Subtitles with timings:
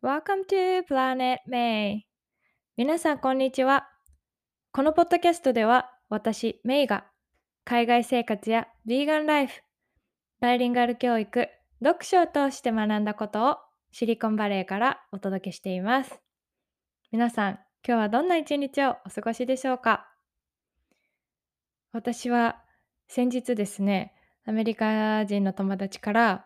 [0.00, 2.02] Welcome to Planet May.
[2.76, 3.88] 皆さんこんにちは。
[4.70, 7.04] このポッドキャストでは私メイが
[7.64, 9.54] 海外生活やヴィーガンライフ
[10.40, 11.48] バイリンガル教育
[11.82, 13.56] 読書を通して学んだことを
[13.90, 16.20] シリコンバレーからお届けしています。
[17.10, 20.06] 皆さん今日はどんな一日をお過ごしでしょうか？
[21.92, 22.62] 私は
[23.08, 24.14] 先日ですね
[24.46, 26.44] アメリカ人の友達から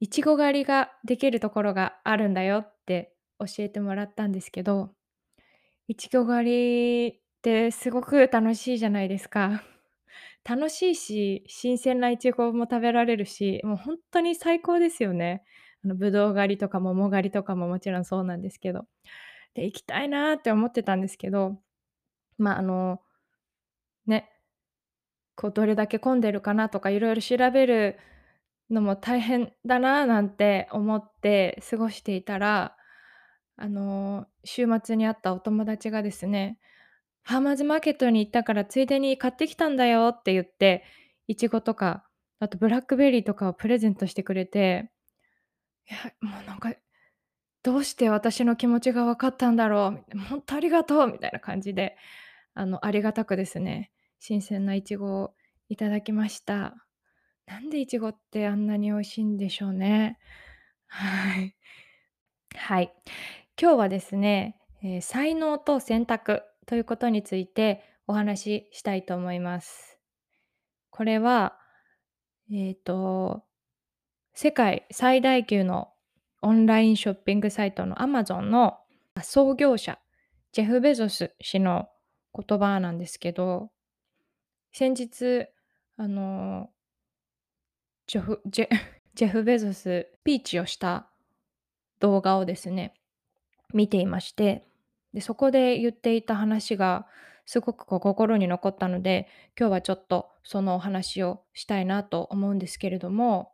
[0.00, 4.90] いちご狩りができるところがあるんだよって教えてもらったんですけど、
[5.88, 9.62] いちご狩りってすごく楽しいじゃないですか。
[10.44, 15.44] 楽しいし、新鮮ないちごも食べられるし、もうほんとに最高ですよね。
[15.84, 18.86] あの、ぶどう狩りとか桃狩りとかももちろんそうなんですけど。
[19.54, 21.60] で、行きたいなって思ってたんですけど、
[22.38, 23.00] ま、ああの
[24.06, 24.28] ね、
[25.34, 27.98] こうどれだけ混んでるかなとか色々調べる
[28.70, 32.76] のも大変だななんて思って過ごしていたら、
[33.56, 36.58] あの、週末に会ったお友達がですね、
[37.24, 40.84] 「ファーマーズマーケットに行ったからついでに買ってきたんだよ」って言って、
[41.28, 42.06] いちごとか、
[42.40, 44.92] あとブラックベリーとかをプレゼントしてくれて、
[45.90, 46.74] いや、もうなんか、
[47.64, 51.96] どうして私の気持ちが分かったんだろう、ほんとありがとうみたいな感じで、
[52.54, 55.34] あの、ありがたくですね、新鮮ないちごを
[55.70, 56.85] いただきました。
[57.46, 60.18] なんでいちごってあんなに美味しいんでしょうね。
[60.88, 61.56] はい。
[62.54, 62.92] はい。
[63.60, 69.98] 今日はですね、え、才能と選択ということについてお話ししたいと思います。
[70.90, 71.58] これは、
[72.52, 73.44] えっと、
[74.34, 75.92] 世界最大級の
[76.42, 78.78] オンラインショッピングサイトのアマゾンの
[79.22, 79.98] 創業者、
[80.52, 81.88] ジェフ・ベゾス氏の
[82.34, 83.70] 言葉なんですけど、
[84.72, 85.46] 先日、
[85.96, 86.68] あの
[88.06, 88.68] ジョフジェ
[89.14, 91.08] ジェフ・ ベゾス、ピーチをした
[92.00, 92.94] 動画をですね、
[93.72, 94.66] 見ていまして、
[95.12, 97.06] で、そこで言っていた話が
[97.46, 103.52] すごく心に残ったので、今日はちょっとそのお話をしたいなと思うんですけれども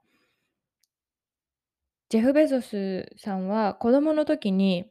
[2.10, 4.90] ジェフ・ベゾスさんは子供の時に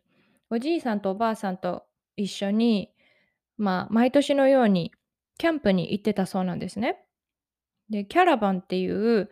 [0.50, 1.86] おじいさんとおばあさんと
[2.18, 2.92] 一緒に、
[3.58, 4.92] まあ、毎年のように
[5.38, 7.06] キャンプに行ってたそうなんですね。
[7.92, 9.30] で、キャラバンっていう、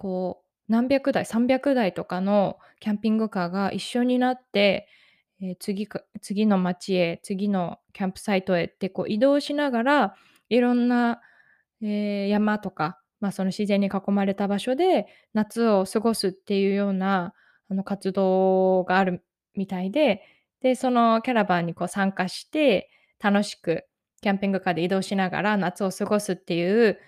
[0.00, 4.88] こう、何百台、300台とかのキャンピングカーが一緒になって、
[5.42, 10.14] え、次か次の町へ、次のキャンプサイトへってこう移動しながら、
[10.48, 11.20] いろんな、
[11.82, 17.34] え、山とか、まあ、その自然に囲まれた場所で夏を過ごすっていうような、
[17.68, 19.22] あの、活動がある
[19.54, 20.22] みたいで、
[20.62, 22.90] で、そのキャラバンにこう参加して、
[23.22, 23.84] 楽しく
[24.22, 26.98] キャンピングカーで移動しながら夏を過ごすっていう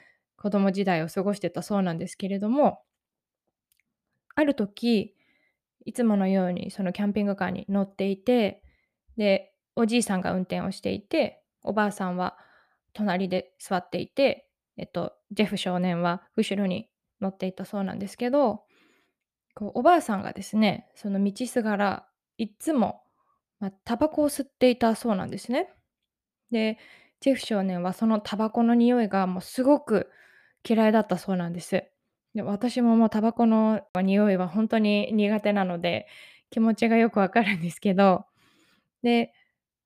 [0.43, 2.81] 子供時代を過ごしてたそうなんですけれども
[4.35, 5.15] ある時、
[5.85, 8.63] いつものようにそのキャンピングカーに乗っていて、
[9.17, 12.37] で、おじいさんが運転をしていて、おばあさんは
[12.93, 16.89] 隣で座っていて、えっと、ジェフ少年は後ろに
[17.21, 18.65] 乗っていたそうなんですけど、
[19.55, 23.03] こう、おばあさんがですね、その道すがらいっつも、
[23.61, 25.69] ま、タバコを吸っていたそうなんですね。
[26.51, 26.79] で、
[27.21, 30.11] ジェフ少年はそのタバコの匂いがもうすごく
[30.69, 31.85] 嫌いだったそうなんです。
[32.35, 36.07] で、私ももうタバコの匂いはほんとに苦手なので、
[36.51, 38.25] 気持ちがよくわかるんですけど、
[39.03, 39.33] で、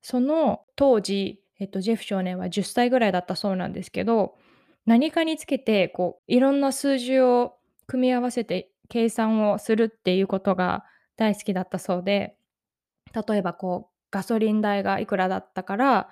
[0.02, 4.36] その当時、えっと、ジェフ少年は10歳ぐらいだったそうなんですけど、
[4.86, 10.84] 何かにつけて、こう、いろんな数字を組み合わせて計算をするっていうことが
[11.16, 12.36] 大好きだったそうで、
[13.28, 16.10] 例えばこう、ガソリン代がいくらだったから、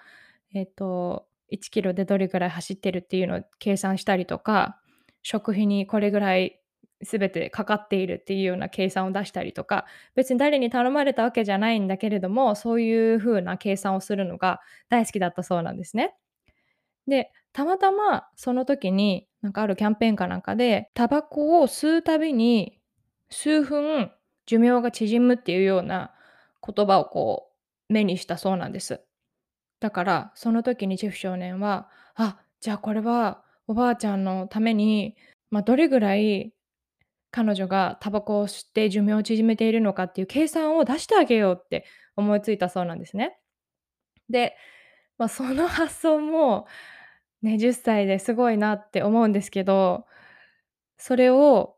[0.55, 4.81] えっと、1キロでどれぐらい走ってるっていうのを計算したりとか、
[5.23, 6.61] 食費にこれぐらい
[7.03, 16.15] 全てかかっているっていうような計算を出したりとか、別に誰に頼まれたわけじゃないんだけれども、そういう風な計算をするのが大好きだったそうなんですね。
[17.07, 22.81] で、たまたまその時に、なんかあるキャンペーンかなんかで、タバコを吸うたびに
[23.31, 24.11] 数分
[24.47, 26.15] 寿命が縮むっていうような
[26.67, 27.51] 言葉をこ
[27.91, 29.03] う目にしたそうなんです。
[29.85, 35.15] だから、その時にジェフ少年は、あ、じゃあこれはおばあちゃんのために、
[35.51, 36.55] ま、どれぐらい
[37.31, 41.85] 彼女がタバコを吸って寿命を縮めているのかっていう計算を出してあげようって
[42.17, 43.39] 思いついたそうなんですね。
[44.31, 44.57] で、
[45.19, 46.67] まあ、その発想も、
[47.43, 50.07] ね、10歳ですごいなって思うんですけど、
[50.99, 51.77] それを、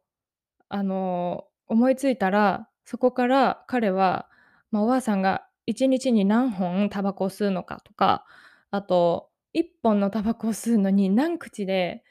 [0.69, 4.29] あの、思いついたら、そこから彼は、
[4.71, 8.25] ま、おばあさんが1日に何本タバコを吸うのかとか、
[8.71, 12.05] あと1本のタバコを吸うのに何口で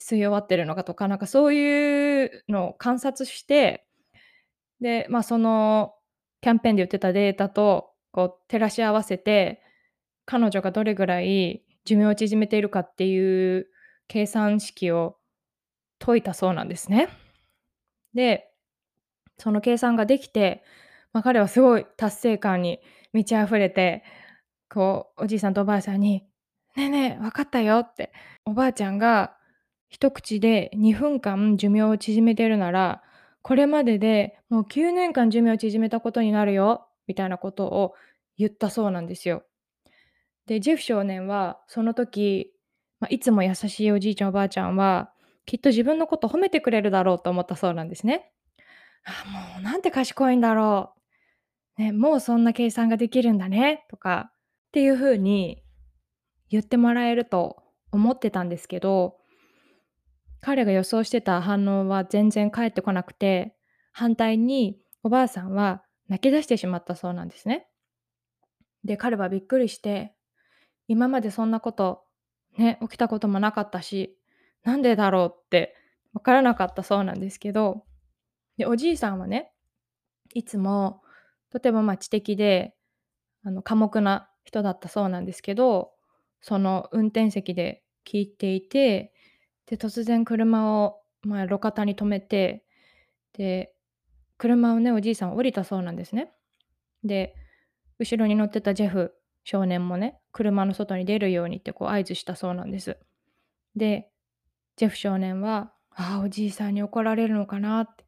[0.00, 3.86] 吸い終わってるのかとか、なんかそういうのを観察して、
[4.80, 5.94] で、まあ、その
[6.40, 9.62] キャンペーンで売ってたデータと、こう照らし合わせて、
[10.26, 13.68] 彼女がどれぐらい寿命を縮めているかっていう
[14.08, 15.16] 計算式を
[15.98, 17.08] 解いたそうなんですね。
[18.14, 18.50] で、
[19.38, 20.64] その計算ができて、
[21.12, 22.80] ま、彼はすごい達成感に
[23.12, 24.04] 満ち溢れて、
[24.70, 26.24] こうおじいさんとおばあさんに
[26.76, 28.12] 「ねえねえ、分かったよ」って。
[28.46, 29.36] おばあちゃんが
[29.88, 33.02] 一口で2分間寿命を縮めてるなら、
[33.42, 37.94] これまででもう9年間寿命を縮めたことになるよ、みたいなことを
[38.38, 39.44] 言ったそうなんですよ。
[40.46, 42.52] で、ジェフ少年はその時、
[43.00, 45.12] ま、いつも優しいおじいちゃんおばあちゃんは、
[45.46, 48.30] きっと自分のこと褒めてくれるだろうと思ったそうなんですね。
[49.04, 49.24] 「あ、
[49.54, 50.97] もうなんて賢いんだろう。
[51.78, 55.62] ね、もうそんな計算ができるんだね」とかっていう風に
[56.50, 59.16] 言ってもらえると思ってたんですけど
[60.40, 63.56] 彼が予想してた反応は全然返ってこなくて、
[63.92, 67.68] 反対におばあさんは泣き出してしまったそうなんですね。
[68.84, 70.14] で、彼はびっくりして、
[70.86, 72.04] 今までそんなこと、
[72.56, 74.16] ね、起きたこともなかったし、
[74.62, 75.34] なんでだろう？
[75.34, 75.74] って
[76.12, 77.84] 分からなかったそうなんですけど、
[78.56, 79.52] で、おじいさんはね、
[80.34, 81.02] いつも
[81.50, 82.74] とても、ま、知的で、
[83.44, 85.92] あの、寡黙な人だったそうなんですけど、
[86.40, 89.12] その運転席で聞いていて、
[89.66, 92.64] で、突然車を、まあ、路肩に止めて、
[93.34, 93.74] で、
[94.38, 96.32] 車をね、おじいさん降りたそうなんですね。
[97.04, 97.34] で、
[97.98, 99.14] 後ろに乗ってたジェフ
[99.44, 102.98] 少年もね、車の外に出るようにってこう合図したそうなんです。
[103.76, 104.10] で、
[104.76, 108.04] ジェフ少年は、ああ、おじいさんに怒られるのかなって。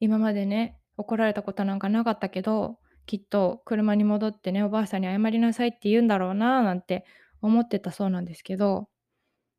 [0.00, 7.06] 今までね、怒られたことなんかなかったけど、きっと車に戻ってね、おばあさんに謝りなさいって言うんだろうななんて
[7.40, 8.88] 思ってたそうなんですけど、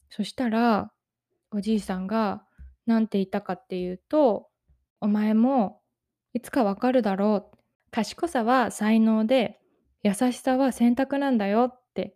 [0.09, 0.91] そしたら、
[1.51, 2.43] おじいさんが
[2.85, 4.49] 何て言ったかっていうと、
[5.01, 5.81] お前も
[6.33, 7.57] いつかわかるだろう。
[7.91, 9.59] 賢さは才能で、
[10.03, 12.15] 優しさは選択なんだよって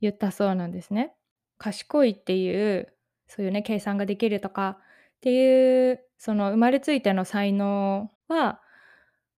[0.00, 1.14] 言ったそうなんですね。
[1.58, 2.94] 賢いっていう、
[3.26, 4.78] そういうね、計算ができるとか
[5.16, 8.60] っていう、その生まれついての才能は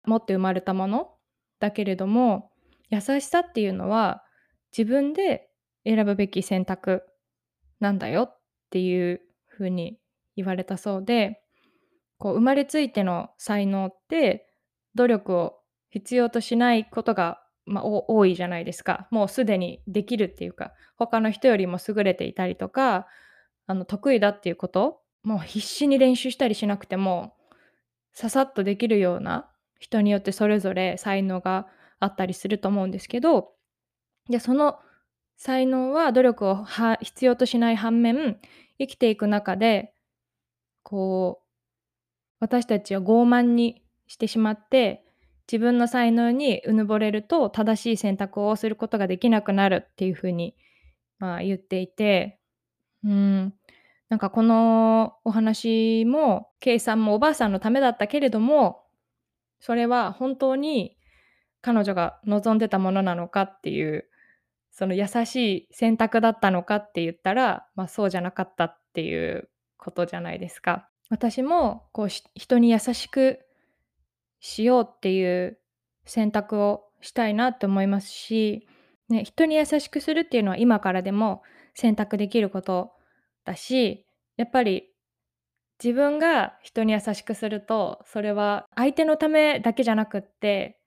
[0.05, 1.11] 持って生まれたもの
[1.59, 2.51] だけれども、
[2.89, 4.23] 優しさっていうのは
[4.77, 5.49] 自分で
[5.85, 7.03] 選ぶべき選択
[7.79, 8.39] なんだよっ
[8.69, 9.99] ていう風に
[10.35, 11.41] 言われたそうで、
[12.17, 14.47] こう生まれついての才能って
[14.95, 15.55] 努力を
[15.89, 19.07] 必要としないことが、ま、お多いじゃないですか。
[19.11, 23.07] もうすでにできるっていうか、他の人よりも優れていたりとか、
[23.67, 27.33] あの得意だっていうこと、もう必死に練習したりしなくても、
[28.13, 29.47] ささっとできるような、
[29.79, 31.67] 人によってそれぞれ才能が
[31.99, 33.53] あったりすると思うんですけど、
[34.29, 34.79] で、その
[35.37, 36.65] 才能は努力を
[37.01, 38.39] 必要としない反面、
[38.77, 39.93] 生きていく中で、
[40.83, 41.47] こう、
[42.39, 45.03] 私たちは傲慢にしてしまって、
[45.51, 50.55] 自分の才能にうぬぼれると、正しい選択をすることができなくなるっていう風に、
[51.17, 52.39] まあ、言っていて、
[53.03, 53.53] うん、
[54.11, 58.83] なんかこのお話も、計算もおばあさんのためだったけれども、
[59.61, 60.97] それは本当に
[61.61, 64.09] 彼女が望んでたものなのかっていう、
[64.69, 69.47] その優しい選択だったのかって言ったら、まあ、そうじゃなかったっていう
[69.77, 70.89] ことじゃないですか。
[71.09, 73.39] 私もこう、人に優しく
[74.41, 75.57] しようっていう
[76.03, 78.67] 選択をしたいなって思いますし、
[79.07, 81.43] ね、人に優しくするっていうのは今からでも
[81.75, 82.91] 選択できること
[83.45, 84.05] だし、
[84.37, 84.89] やっぱり
[85.83, 90.79] 自分が人に優しくすると、それは相手のためだけじゃなくって、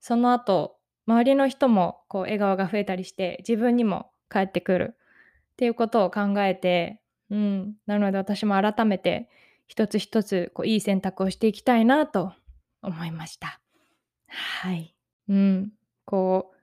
[0.00, 0.76] その後、
[1.06, 4.94] 周りの人もこう笑顔が増えたりして、自分にも返ってくる
[5.52, 7.00] っていうことを考えて、
[7.30, 9.30] うん、なので私も改めて
[9.66, 12.32] 一つ一つこういい選択をしていきたいなと
[12.82, 13.60] 思いました。
[14.28, 14.94] はい。
[15.28, 15.72] うん、
[16.04, 16.56] こう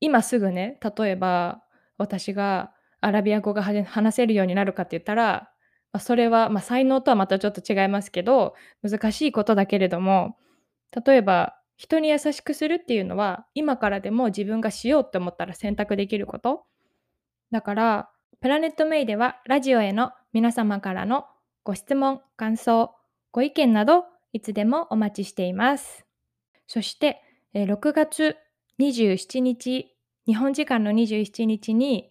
[0.00, 1.62] 今すぐね、例えば
[1.98, 5.50] 私がアラビア語が話せるようになるかって言ったら、
[5.92, 10.36] ま、それは、ま、才能とはまたちょっと違いますけど、難しいことだけれども、
[11.04, 16.64] 例えば人に優しくするっていうのは、今からでも自分がしようって思ったら選択できること。
[17.50, 21.26] だから、プラネットメイではラジオへの皆様からの
[21.64, 22.94] ご質問、感想、
[23.32, 26.04] ご意見などいつでもお待ちしています。
[26.66, 27.22] そして、
[27.54, 28.36] 6月
[28.78, 32.10] 27日、日本時間の27日に、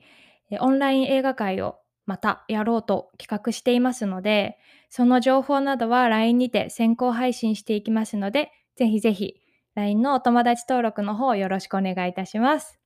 [0.59, 4.57] オンライン映画会をまたやろうと企画していますので、
[4.89, 9.35] その情報などは LINE にて先行配信していきますので、ぜひぜひ
[9.75, 12.79] LINE のお友達登録の方よろしくお願いいたします。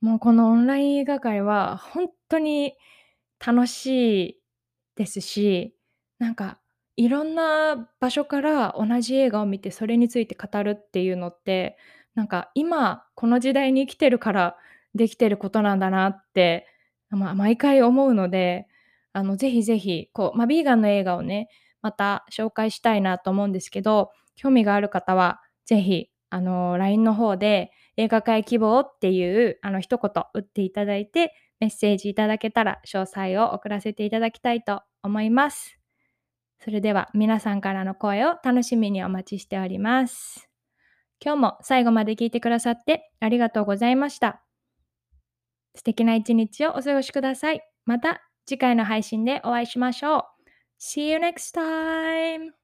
[0.00, 2.74] もうこのオンライン映画会はほんとに
[3.44, 4.40] 楽しい
[4.96, 5.76] ですし、
[6.18, 6.58] なんか
[6.96, 11.76] いろんな場所から同じ映画を見て、それについて語るっていうのって、
[12.14, 14.56] なんか今この時代に生きてるから
[14.94, 16.66] できてることなんだなって、
[17.10, 18.66] ま毎回思うので、
[19.12, 21.48] あの、ぜひぜひ、こう、ま、ビーガンの映画をね、
[21.82, 35.78] また紹介したいなと思うんですけど、興味がある方はぜひ、あの、LINE の方で映画界希望っていう、あの、一言打っていただいて、メッセージいただけたら詳細を送らせていただきたいと思います。
[36.60, 40.48] それでは皆さんからの声を楽しみにお待ちしております。
[41.24, 44.43] 今日も最後まで聞いてくださってありがとうございました。
[45.76, 47.62] 素敵な一日をお過ごしください。
[47.84, 50.22] また次回の配信でお会いしましょう。
[50.80, 52.63] See you next time!